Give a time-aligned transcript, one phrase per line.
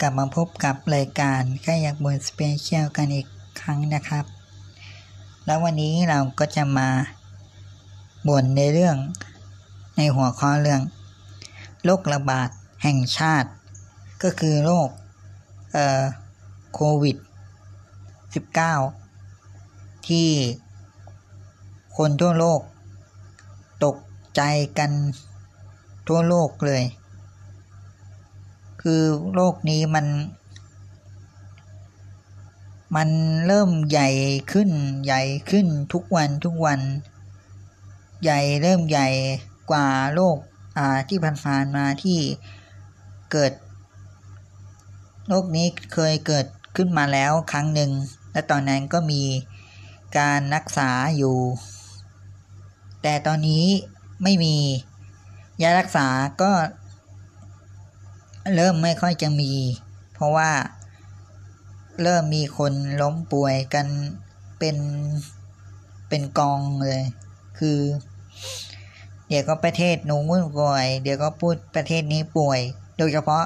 [0.00, 3.26] กลับมาพบกับรายการแค่อยากบ่น special กันอีก
[3.60, 4.24] ครั้งนะครับ
[5.44, 6.88] แล้ววันนี้เราก็จะมา
[8.28, 8.96] บ่นในเรื่อง
[9.96, 10.82] ในหัวข้อเรื่อง
[11.84, 12.48] โรคระบาด
[12.82, 13.50] แห่งชาติ
[14.22, 14.88] ก็คือโรค
[15.72, 16.02] เอ่อ
[16.74, 17.16] โควิด
[18.82, 20.28] 19 ที่
[21.96, 22.60] คนทั่วโลก
[23.84, 23.96] ตก
[24.36, 24.42] ใจ
[24.78, 24.90] กัน
[26.08, 26.82] ทั่วโลกเลย
[28.82, 29.02] คือ
[29.34, 30.06] โรคนี้มัน
[32.96, 33.08] มัน
[33.46, 34.08] เริ่มใหญ่
[34.52, 34.70] ขึ้น
[35.04, 36.80] ใหญ่ขึ้นทุกวันทุกวัน
[38.22, 39.08] ใหญ่เริ่มใหญ่
[39.70, 40.36] กว่าโรค
[40.76, 42.18] อ่าที่ผ่านๆมาที่
[43.32, 43.52] เกิด
[45.28, 47.90] โรคนี้เคยเกิดขึ้นมาแล้วครั้งหนึ่ง
[48.32, 49.22] และตอนนั้นก็มี
[50.18, 51.36] การรักษาอยู่
[53.02, 53.64] แต่ตอนนี้
[54.22, 54.56] ไม่มี
[55.62, 56.06] ยารักษา
[56.42, 56.50] ก็
[58.56, 59.52] เริ่มไม่ค่อยจะมี
[60.14, 60.50] เพราะว่า
[62.02, 63.86] เริ่มมีคนล้มป่วยกัน
[64.58, 64.76] เป็น
[66.08, 67.00] เป็นกองเลย
[67.58, 67.78] คือ
[69.28, 72.60] เดี๋ยวก็ประเทศนู้นป่วย เดี๋ยวก็พูดประเทศนี้ป่วย
[72.98, 73.44] โดยเฉพาะ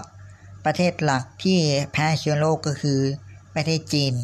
[0.65, 1.59] ประเทศหลักที่
[1.93, 3.01] แพร่เชื้อโรคก็คือ
[3.55, 4.15] ประเทศจีน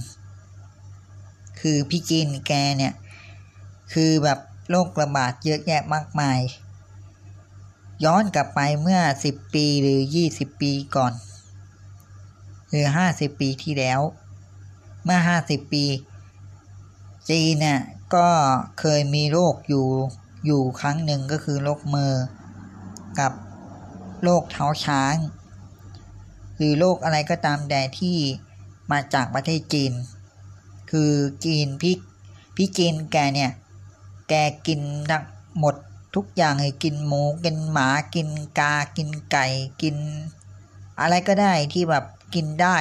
[1.60, 2.94] คือพี่จีนแกเนี่ย
[3.92, 4.38] คือแบบ
[4.70, 6.40] โรคระบาดเยอะแยะมากมาย
[8.04, 11.12] ย้อนกลับไปเมื่อ 10 ปีหรือ 20 ปีก่อน
[12.70, 14.00] หรือ 50 ปีที่แล้ว
[15.04, 15.84] เมื่อ 50 ปี
[17.30, 17.80] จีนเนี่ย
[18.14, 18.28] ก็
[18.80, 19.86] เคยมีโรคอยู่
[20.46, 22.27] อยู่ครั้งหนึ่งก็คือโรคเมอร์ส
[23.19, 23.32] กับ
[24.22, 25.16] โรคเท้าช้าง
[26.56, 28.16] หรือโรคอะไรก็ตามแต่ที่
[28.91, 29.92] มาจากประเทศจีน
[30.91, 31.12] คือ
[31.44, 31.96] จีนพี่
[32.56, 33.50] พี่จีนแกเนี่ย
[34.28, 34.34] แก
[34.66, 35.24] กินทั้ง
[35.58, 35.74] หมด
[36.20, 39.47] ทุกอย่างเลยกินหมูกินหมากินกา กินไก่
[39.83, 39.97] กิน
[41.00, 42.77] อะไรก็ได้ที่แบบกินได้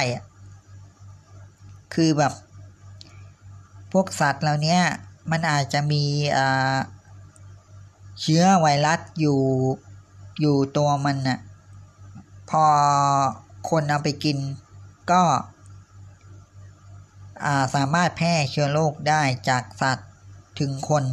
[1.94, 2.32] คือแบบ
[3.92, 4.78] พวกสัตว์เหล่านี้
[5.30, 6.04] มันอาจจะมี
[8.20, 9.40] เชื้อไวรัสอยู่
[10.40, 11.38] อยู่ตัวมันน่ะ
[12.50, 12.64] พอ
[13.70, 14.38] คนเอาไปกิน
[15.10, 15.22] ก็
[17.74, 20.08] สามารถแพร่เชื้อโรคได้จากสัตว์
[20.60, 21.04] ถึงคน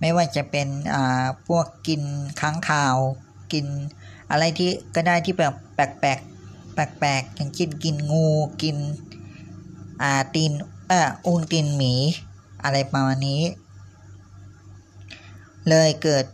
[0.00, 0.68] ไม่ว่าจะเป็น
[1.48, 2.02] พวกกิน
[2.40, 2.96] ค้างคาว
[3.52, 3.66] กิน
[4.30, 6.18] อะไรที่ก็ได้ที่แบบแปลกแปลก
[6.74, 8.28] แปลกแปลกอย่างเช่นกินงู
[8.62, 8.76] กิน
[10.02, 10.52] อ่าตีน
[10.88, 11.94] เอออุ้งตีนหมี
[12.62, 13.42] อะไรประมาณนี้
[15.68, 16.24] เลยเกิด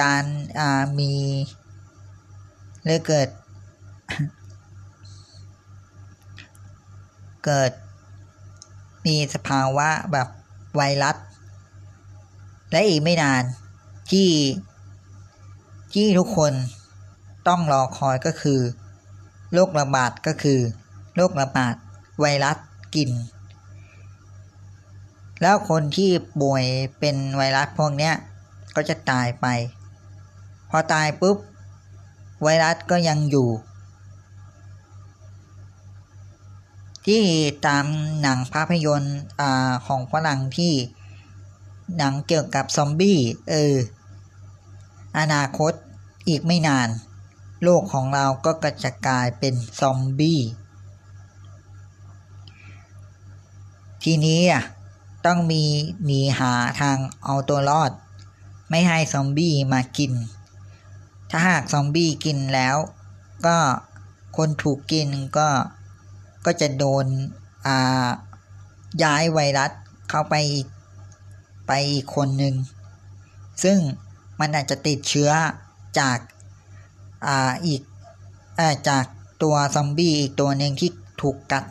[0.00, 0.24] การ
[0.58, 1.12] อ่ามี
[2.84, 3.28] เลยเกิด
[7.44, 7.72] เกิด
[9.06, 10.28] มีสภาวะแบบ
[10.76, 11.16] ไวรัส
[12.72, 13.42] และอีกไม่นาน
[14.10, 14.30] ที่
[15.92, 16.52] ที่ทุกคน
[17.48, 18.60] ต้องรอคอยก็คือ
[19.52, 20.60] โรคระบาดก็คือ
[21.16, 21.74] โรคระบาด
[22.20, 22.56] ไวรัส
[22.94, 23.10] กิน
[25.42, 26.10] แล้วคนที่
[26.40, 26.64] ป่วย
[26.98, 28.10] เป็นไวรัสพวกนี้
[28.76, 29.46] ก็จะตายไป
[30.70, 31.36] พอตายปุ๊บ
[32.42, 33.48] ไวรัสก็ยังอยู่
[37.06, 37.22] ที่
[37.66, 37.84] ตาม
[38.20, 39.18] หนังภาพยนตร์
[39.86, 40.72] ของฝรั่งที่
[41.96, 43.18] หนังเกี่ยวกับซอมบี้
[43.50, 43.76] เออ
[45.18, 45.72] อนาคต
[46.28, 46.88] อีกไม่นาน
[47.62, 48.50] โลกของเราก็
[48.84, 50.40] จะกลายเป็นซอมบี้
[54.02, 54.62] ทีนี้อะ
[55.26, 55.64] ต้องมี
[56.04, 57.92] หนีหาทางเอาตัวรอด
[58.70, 60.12] ไม่ให้ซอมบี้มากิน
[61.30, 62.76] ถ้าหากซอมบี้กินแล้ว
[63.46, 63.58] ก็
[64.36, 65.48] คนถูกกินก็
[66.44, 67.06] ก็จะโดน
[69.02, 69.72] ย้ายไวรัส
[70.10, 70.34] เข้าไป
[71.66, 72.54] ไปอีกคนหนึ่ง
[73.64, 73.78] ซึ่ง
[74.40, 75.30] มันอาจจะติดเชื้อ
[75.98, 76.18] จาก
[77.26, 77.82] อาอีก
[78.58, 79.04] อจาก
[79.42, 80.90] ตัวซอมบี้อีกตัวหนึ่งที่
[81.22, 81.64] ถูกกัด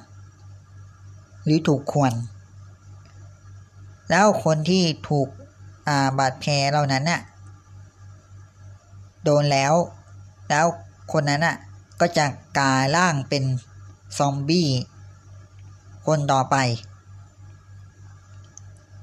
[1.45, 2.13] หรือถูกข่วน
[4.09, 5.27] แล้วคนที่ถูก
[6.17, 7.21] บาดแผลเหล่านั้นน่ะ
[9.23, 9.73] โดนแล้ว
[10.49, 10.65] แล้ว
[11.11, 11.55] คนนั้นน่ะ
[11.99, 12.25] ก็จะ
[12.59, 13.43] กลายร่างเป็น
[14.17, 14.67] ซอมบี้
[16.05, 16.55] คนต่อไป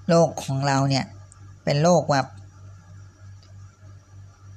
[0.08, 1.04] โลกของเราเนี่ย
[1.64, 2.26] เป็นโลกแบบ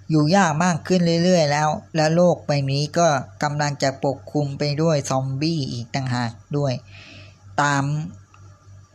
[0.10, 3.08] อยู่ยากมากขึ้นเรื่อยๆ แล้ว แล้วโลกใบนี้ก็
[3.44, 6.74] กำลังจะปกคลุมไปด้วยซอมบี้อีกต่างหากด้วย
[7.62, 7.84] ตาม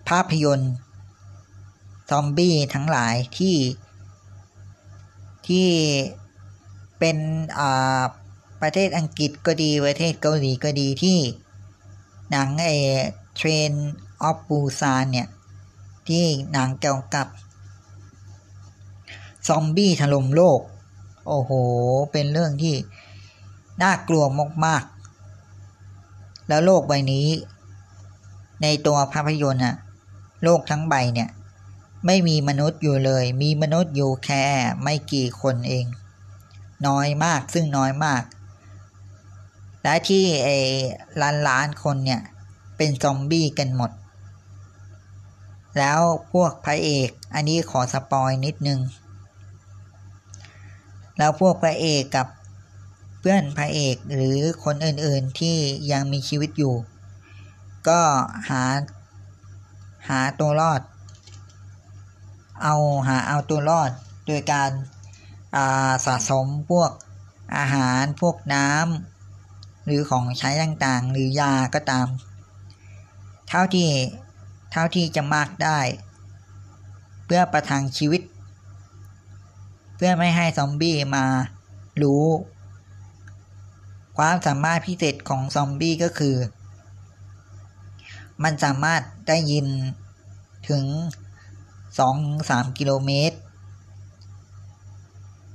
[0.09, 0.73] ภาพยนตร์
[2.11, 3.57] ซอมบี้ทั้งหลายที่
[5.49, 5.69] ที่
[6.99, 7.17] เป็น
[7.59, 8.03] อ่า
[8.63, 11.19] ประเทศอังกฤษก็ดีประเทศเกาหลีก็ดีที่
[12.31, 12.77] หนังไอ้
[13.37, 13.71] เทรน
[14.23, 15.29] ออฟปูซานเนี่ย
[16.09, 17.27] ที่หนังเกี่ยวกับ
[19.49, 20.61] ซอมบี้ถล่มโลก
[21.27, 21.51] โอ้โห
[22.13, 22.75] เป็นเรื่องที่
[23.83, 24.25] น่ากลัว
[24.65, 27.27] มากๆ แล้วโลกใบนี้
[28.63, 29.75] ในตัวภาพยนตร์อะ
[30.45, 31.29] โลกทั้งใบเนี่ย
[32.07, 34.45] ไม่มีมนุษย์อยู่เลย มีมนุษย์อยู่แค่
[34.83, 35.87] ไม่กี่คนเอง
[36.87, 38.23] น้อยมากซึ่งน้อยมาก
[39.83, 40.59] และที่ไอ้
[41.21, 42.21] ล้านล้านคนเนี่ย
[42.77, 43.91] เป็นซอมบี้กันหมด
[45.79, 46.01] แล้ว
[46.33, 48.81] พวกพระเอก อันนี้ขอสปอยนิดนึง
[51.19, 52.27] แล้วพวกพระเอกกับ
[53.19, 55.57] เพื่อนพระเอกหรือคนอื่นๆที่
[55.93, 56.75] ยังมีชีวิตอยู่
[57.89, 58.01] ก็
[58.49, 58.65] หา
[60.09, 60.81] หาตัวรอด
[62.63, 62.77] เอา
[63.09, 63.91] หาเอาตัวรอด
[64.27, 66.91] โดยการาสะสมพวก
[67.57, 72.07] อาหารพวกน้ำหรือของใช้ต่างๆ หรือยาก็ตาม
[73.49, 73.89] เท่าที่
[74.77, 75.79] ท่าที่จะมากได้
[77.25, 78.23] เพื่อประทังชีวิต
[79.97, 81.25] เพื่อไม่ให้ซอมบี้มา
[82.03, 82.25] รู้
[84.17, 86.37] ความสามารถพิเศษของซอมบี้ก็คือ
[88.43, 89.67] มันสามารถได้ยิน
[90.69, 90.85] ถึง
[92.01, 93.37] 2-3กิโลเมตร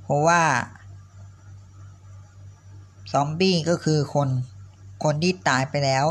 [0.02, 0.42] เพราะว่า
[3.12, 4.28] ซอมบี้ก็คือคน
[5.04, 6.06] คนที่ตายไปแล้ว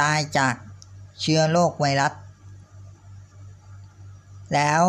[0.00, 0.54] ตายจาก
[1.22, 2.12] เชื้อโรคไวรัส
[4.54, 4.82] แล้ว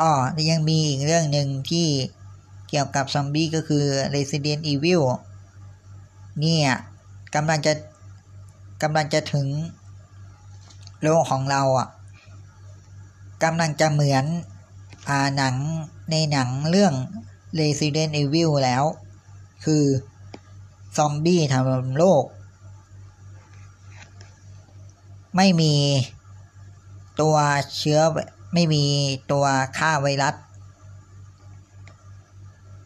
[0.00, 0.12] อ๋อ
[0.50, 1.86] ยังมีอีกเรื่องหนึ่งที่
[2.68, 3.84] เกี่ยวกับซอมบี้ก็คือ
[4.14, 5.02] Resident Evil
[6.40, 6.70] เนี่ย
[7.34, 7.72] กำลังจะ
[8.82, 9.48] กำลังจะถึง
[11.02, 11.88] โลกของเราอะ
[13.44, 14.24] กำลังจะเหมือน
[15.08, 15.54] อ่าหนัง
[16.10, 16.94] ในหนังเรื่อง
[17.60, 18.84] Resident Evil แล้ว
[19.64, 19.84] คือ
[20.96, 22.24] ซอมบี้ทำโลก
[25.40, 25.74] ไม่มี
[27.20, 27.36] ตัว
[27.76, 28.00] เชื้อ
[28.54, 28.84] ไม่มี
[29.32, 29.44] ตัว
[29.78, 30.34] ฆ่าไวรัส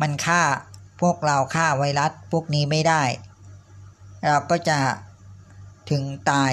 [0.00, 0.42] มันฆ่า
[1.00, 3.02] พวกเราฆ่าไวรัสพวกนี้ไม่ได้
[4.28, 4.78] เราก็จะ
[5.90, 6.52] ถึงตาย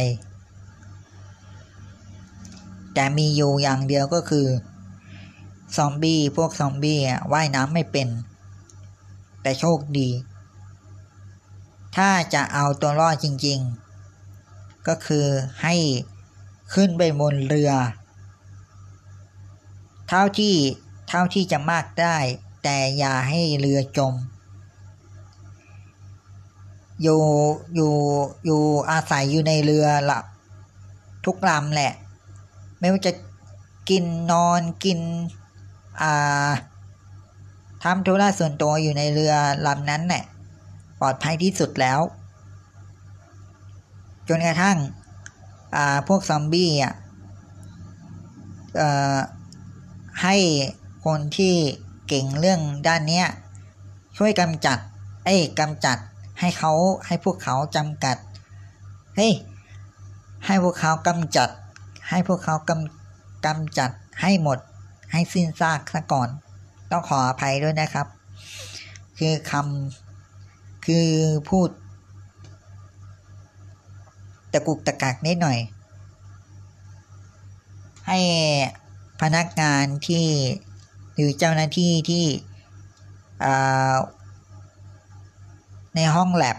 [2.93, 4.47] แต่มีอยู่อย่างเดียวก็คือ
[5.77, 6.99] ซอมบี้พวกซอมบี้
[7.33, 8.07] ว่ายน้ำไม่เป็น
[9.41, 10.09] แต่โชคดี
[11.95, 13.88] ถ้าจะเอาตัวรอดจริง ๆ
[14.89, 15.25] ก็คือ
[15.63, 15.75] ให้
[16.73, 17.71] ขึ้นไปบนเรือ
[20.09, 20.55] เท่าที่
[21.09, 22.17] เท่าที่จะมากได้
[22.63, 24.13] แต่อย่าให้เรือจม
[27.01, 27.21] อยู่
[27.75, 27.93] อยู่
[28.45, 30.19] อยู่อาศัยอยู่ในเรือละ
[31.25, 31.93] ทุกลำแหละ
[32.79, 33.11] ไม่ว่าจะ
[33.89, 34.99] กินนอนกิน
[36.01, 36.49] อ่า
[37.83, 39.33] ทำธุระส่วนตัวอยู่ในเรือ
[39.65, 40.23] ลำนั้นแหละ
[40.99, 41.99] ปลอดภัยที่สุดแล้ว
[44.29, 44.77] จนกระทั่ง
[46.07, 46.93] พวกซอมบี้อะ
[50.23, 50.35] ให้
[51.05, 51.55] คนที่
[52.07, 53.27] เก่งเรื่องด้านเนี้ย
[54.17, 54.77] ช่วยกำจัด
[55.25, 55.97] เอ้กำจัด
[56.39, 56.73] ให้เขา
[57.07, 58.17] ให้พวกเขาจำกัด
[59.15, 59.33] เฮ้ย
[60.45, 61.49] ให้พวกเขากำจัด
[62.09, 63.91] ให้พวกเขากำกำจัด
[64.21, 64.59] ให้หมด
[65.11, 66.29] ให้สิ้นซากซะก่อน
[66.91, 68.07] ต้องขออภัยด้วยนะครับ
[69.19, 71.07] คือคำคือ
[71.49, 71.69] พูด
[74.53, 75.59] ตะกุกตะกักนิดหน่อย
[78.07, 78.19] ให้
[79.21, 80.25] พนักงานที่
[81.13, 82.25] หรือเจ้าหน้าที่ที่
[85.95, 86.57] ในห้องแลบ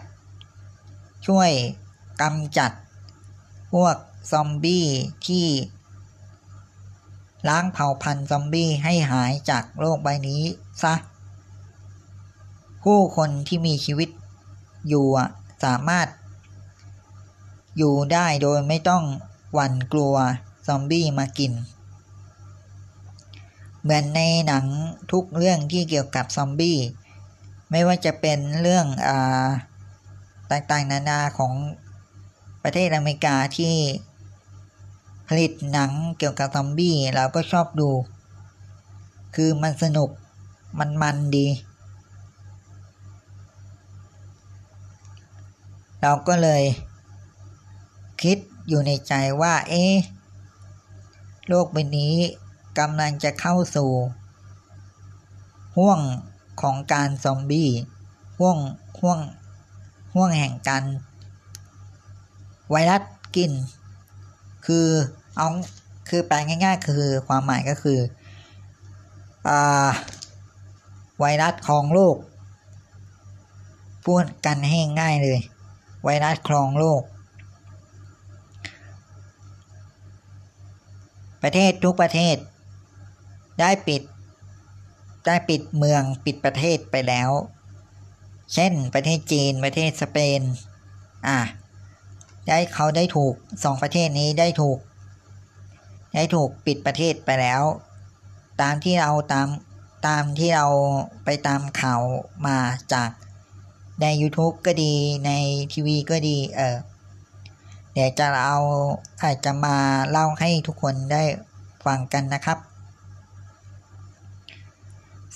[1.26, 1.50] ช่วย
[2.20, 2.72] กำจัด
[3.72, 3.96] พวก
[4.32, 4.86] ซอมบี้
[5.26, 5.46] ที่
[7.48, 10.42] ล้างเผ่าพันธุ์ซอมบี้ให้หายจากโลกใบนี้
[10.82, 10.94] ซะ
[12.84, 14.08] ผู้คนที่มีชีวิต
[14.88, 15.06] อยู่
[15.64, 16.06] สามารถ
[17.82, 19.04] อยู่ได้โดยไม่ต้อง
[19.54, 20.14] หวั่นกลัว
[20.66, 21.52] ซอมบี้มากิน
[23.82, 24.64] เหมือนในหนัง
[25.12, 26.78] ทุกเรื่องที่เกี่ยวกับซอมบี้
[27.70, 29.10] ไม่ว่าจะเป็นเรื่องอ
[30.50, 31.52] ต่างๆนานาของ
[32.62, 33.74] ประเทศอเมริกาที่
[35.28, 37.90] ผลิตหนังเกี่ยวกับซอมบี้เราก็ชอบดู
[39.34, 40.10] คือมันสนุก
[40.78, 41.46] มันมันดี
[46.02, 46.62] เราก็เลย
[48.22, 49.94] คิดอยู่ในใจว่า เอ๊ะ
[51.48, 52.14] โลกใบนี้
[52.78, 53.90] กำลังจะเข้าสู่
[55.76, 56.00] ห่วง
[56.62, 57.68] ของการซอมบี้
[58.38, 58.58] ห่วง
[59.00, 59.18] ห่วง
[60.14, 60.84] ห่วงแห่งการ
[62.70, 63.02] ไวรัส
[63.36, 63.52] กิน
[64.66, 64.86] คือ
[65.36, 65.48] เอา
[66.08, 67.98] คือแปลง่าย ๆ คือความหมายก็คือ
[69.48, 69.50] อ
[71.18, 72.16] ไวรัสครองโลก
[74.04, 75.38] พูดกันให้ง่ายเลย
[76.04, 77.02] ไวรัสครองโลก
[81.42, 82.36] ประเทศทุกประเทศ
[83.60, 84.02] ได้ปิด
[85.26, 87.30] ได้ปิดเมืองปิดประเทศไปแล้ว
[88.54, 90.40] เช่นประเทศจีนประเทศสเปน
[91.26, 91.40] อะ
[92.46, 94.78] ได้เขาได้ถูกสองประเทศนี้ได้ถูก
[96.14, 97.62] ได้ถูกปิดประเทศไปแล้ว
[98.60, 99.48] ตามที่เราตาม
[100.06, 100.66] ตามที่เรา
[101.24, 102.02] ไปตามข่าว
[102.46, 102.58] มา
[102.92, 103.10] จาก
[104.02, 104.94] ใน YouTube ก็ดี
[105.26, 105.32] ใน
[105.72, 106.76] ทีวีก็ดี เออ
[107.92, 108.58] เดี๋ยวจะเอา
[109.22, 109.76] อาจจะมา
[110.10, 111.22] เล่าให้ทุกคนได้
[111.84, 112.58] ฟังกันนะครับ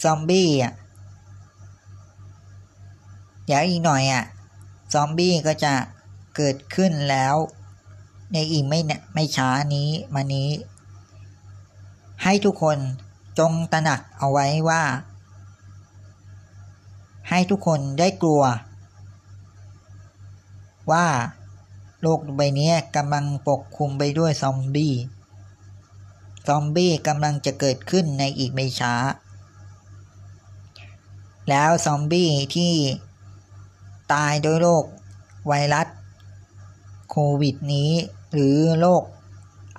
[0.02, 0.72] ซอมบี้อะ
[3.44, 4.24] เดี๋ยวอีกหน่อยอะ
[4.92, 5.74] ซอมบี้ก็จะ
[6.36, 7.34] เกิดขึ้นแล้ว
[8.32, 8.80] ในอีกไม่
[9.14, 10.48] ไม่ช้านี้มานี้
[12.22, 12.78] ให้ทุกคน
[13.38, 14.82] จงตระหนักเอาไว้ว่า
[17.30, 18.42] ให้ทุกคนได้กลัว
[20.90, 21.06] ว่า
[22.04, 24.94] โลกใบนี้กำลังปกคลุมไปด้วยซอมบี้
[26.46, 28.94] ซอมบี้กำลังจะเกิดขึ้นในอีกไม่ช้า
[31.48, 32.72] แล้วซอมบี้ที่
[34.12, 34.84] ตายโดยโรค
[35.46, 35.88] ไวรัส
[37.10, 37.90] โควิดนี้
[38.32, 39.02] หรือโรค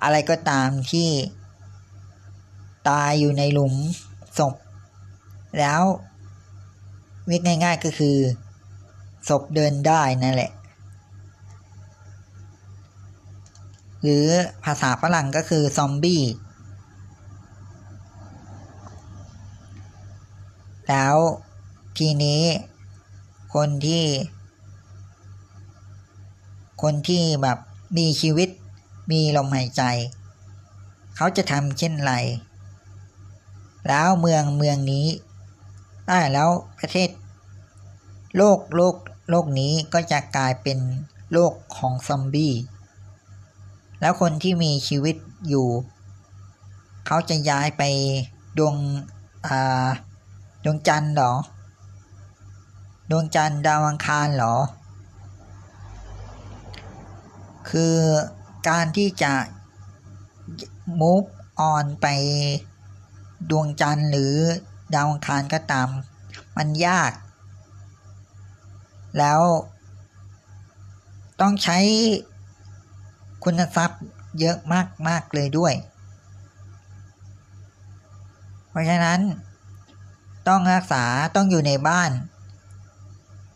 [0.02, 1.08] อะไรก็ตามที่
[2.88, 3.74] ตายอยู่ในหลุม
[4.38, 4.54] ศพ
[5.58, 5.82] แล้ว
[7.30, 8.16] วิธีง่าย ๆก็คือ
[9.28, 10.50] ศพเดินได้นั่นแหละ
[14.02, 14.26] หรือ
[14.64, 16.22] ภาษาฝรั่งก็คือซอมบี้
[20.88, 21.16] แล้ว
[21.98, 22.42] ทีนี้
[23.54, 24.04] คนที่
[26.82, 27.58] คนที่แบบ
[27.98, 28.48] มีชีวิต
[29.10, 29.82] มีลมหายใจ
[31.16, 32.12] เขาจะทำเช่นไร
[33.88, 35.06] แล้วเมืองเมืองนี้
[36.10, 36.48] อ่าแล้ว
[36.78, 37.08] ประเทศ
[38.36, 38.96] โลกโลก
[39.30, 40.78] โลกนี้ก็จะกลายเป็น
[41.32, 42.52] โลกของซอมบี้
[44.00, 45.16] แล้วคนที่มีชีวิต
[45.48, 45.68] อยู่
[47.06, 47.82] เขาจะย้ายไป
[48.58, 48.76] ดวง
[50.64, 51.34] ดวงจันทร์หรอ
[53.10, 54.56] ดวงจันทร์ดาวอังคารหรอ
[57.70, 57.96] คือ
[58.68, 59.32] การที่จะ
[61.00, 61.28] move
[61.72, 62.06] on ไป
[63.50, 64.34] ดวงจันทร์หรือ
[64.94, 65.88] ดาวอังคารก็ตาม
[66.56, 67.12] มันยาก
[69.18, 69.40] แล้ว
[71.40, 71.78] ต้องใช้
[73.44, 74.00] คุณทรัพย์
[74.40, 75.74] เยอะมากมากเลยด้วย
[78.68, 79.20] เพราะฉะนั้น
[80.48, 82.10] ต้องรักษาต้องอยู่ในบ้าน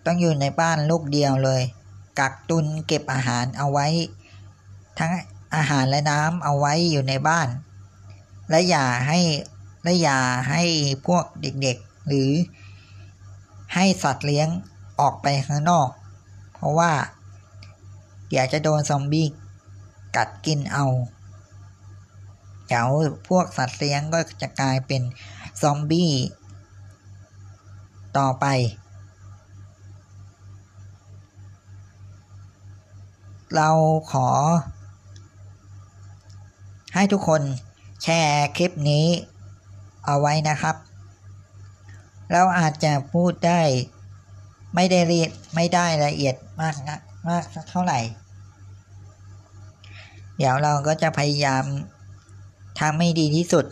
[0.06, 1.62] ต้องอยู่ในบ้านลูกเดียวเลย
[2.18, 3.86] กักตุนเก็บอาหารเอาไว้
[4.98, 5.10] ทั้ง
[5.56, 7.48] อาหารและน้ำเอาไว้อยู่ในบ้าน
[8.50, 9.20] และอย่าให้
[9.84, 10.18] และอย่า
[10.50, 10.62] ให้
[11.06, 12.30] พวกเด็กๆ หรือ
[13.74, 14.48] ให้สัตว์เลี้ยง
[15.00, 15.88] ออกไปข้างนอก
[16.54, 16.92] เพราะว่า
[18.28, 19.26] เดี๋ยวจะโดนซอมบี้
[20.16, 20.86] กัดกินเอา
[22.66, 22.88] เดี๋ยว
[23.28, 25.02] พวกสัตว์เลี้ยงก็จะกลายเป็น
[25.60, 26.12] ซอมบี้
[28.18, 28.46] ต่อไป
[33.56, 33.70] เรา
[34.12, 34.28] ขอ
[36.94, 37.42] ให้ทุกคน
[38.02, 39.06] แชร์คลิปนี้
[40.06, 40.76] เอาไว้นะครับ
[42.32, 43.60] เราอาจจะพูดได้
[44.74, 46.98] ไม่ได้เรียดไม่ได้ละเอียดมากนะ
[47.28, 47.98] มากสักเท่าไหร่
[50.42, 51.64] เดี๋ยวเราก็จะพยายาม
[52.80, 53.64] ทำให้ดีที่สุด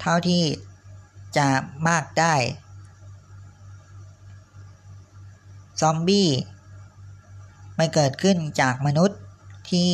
[0.00, 0.42] เท่าที่
[1.36, 1.48] จะ
[1.88, 2.34] มากได้
[5.80, 6.28] ซอมบี้
[7.78, 9.20] มันเกิดขึ้นจากมนุษย์
[9.70, 9.90] ที่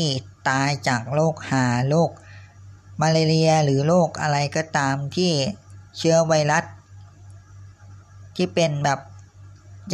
[0.48, 2.10] ตายจากโรคหาโรค
[3.02, 5.32] มาเลเรียหรือโรคอะไรก็ตามที่
[5.98, 6.64] เชื้อไวรัส
[8.36, 9.00] ที่เป็นแบบ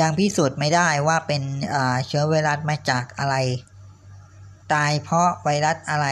[0.00, 1.42] ยังพิสูจน์ไม่ได้ว่าเป็น
[2.06, 3.36] เชื้อไวรัสมาจากอะไร
[4.72, 6.06] ตายเพราะไวรัสอะไร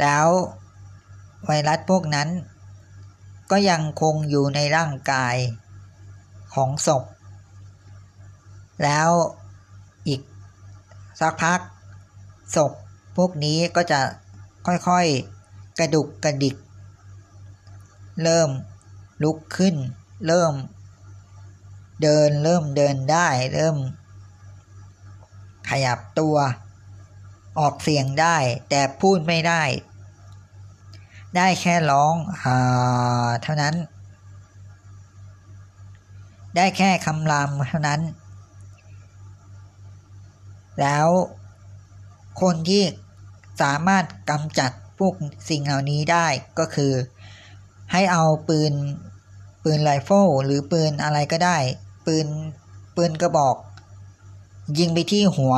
[0.00, 0.28] แล้ว
[1.46, 2.28] ไวรัสพวกนั้น
[3.50, 5.36] ก็ยังคงอยู่ในร่างกาย
[6.54, 7.04] ของศพ
[8.84, 9.10] แล้ว
[10.08, 10.20] อีก
[11.20, 11.60] สักพัก
[12.56, 12.72] ศพ
[13.16, 14.00] พวกนี้ก็จะ
[14.66, 16.56] ค่อยๆกระดุกกระดิก
[18.22, 18.50] เริ่ม
[19.22, 19.76] ลุกขึ้น
[20.26, 20.52] เริ่ม
[22.02, 23.76] เดินเริ่มเดินได้เริ่ม
[25.68, 26.36] ขยับตัว
[27.58, 28.36] ออกเสียงได้
[28.70, 29.62] แต่พูดไม่ได้
[31.36, 33.74] ได้แค่ร้องอ่าเท่านั้น
[36.56, 38.00] ได้แค่คำรามเท่านั้น
[40.80, 41.08] แล้ว
[42.40, 42.82] คนที่
[43.62, 45.14] สามารถกำจัดพวก
[45.50, 46.26] สิ่งเหล่านี้ได้
[46.58, 46.92] ก็คือ
[47.92, 48.72] ให้เอาปืน
[49.62, 51.58] ปืนไรเฟิลหรือปืนอะไรก็ได้
[52.06, 52.26] ปืน
[52.96, 53.56] ปืนกระบอก
[54.78, 55.54] ยิงไปที่หัว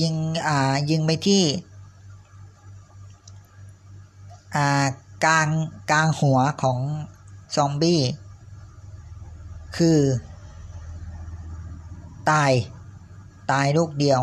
[0.00, 0.14] ยิง
[0.46, 0.58] อ่า
[0.90, 1.44] ยิงไปที่
[4.54, 4.86] อ่า
[5.24, 5.48] กลาง
[5.90, 6.78] กลางหัวของ
[7.56, 8.00] ซอมบี้
[9.76, 9.98] คือ
[12.30, 12.52] ตาย
[13.50, 14.20] ตายลูกเดียว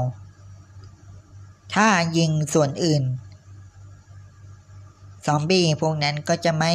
[1.74, 1.88] ถ้า
[2.18, 3.04] ยิงส่วนอื่น
[5.26, 6.74] ซอมบี้พวกนั้นก็จะไม่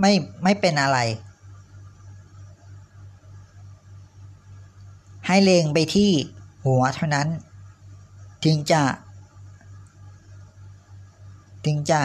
[0.00, 0.98] ไม่ไม่เป็นอะไร
[5.26, 6.10] ให้เล็งไปที่
[6.64, 7.28] หัวเท่านั้น
[8.44, 8.82] ถึงจะ
[11.64, 12.02] ถึงจะ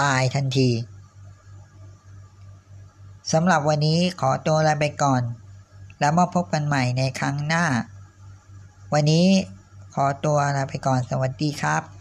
[0.00, 0.70] ตายทันที
[3.32, 5.22] สำหรับวันนี้ขอตัวลาไปก่อน
[6.00, 7.64] แล้วมาพบกันใหม่ในครั้งหน้า
[8.92, 9.26] วันนี้
[9.94, 11.99] ขอตัวลาไปก่อนสวัสดีครับ